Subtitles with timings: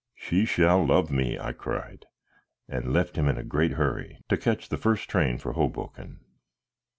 [0.15, 2.07] "She shall love me," I cried,
[2.67, 6.21] and left him in a great hurry, to catch the first train for Hoboken.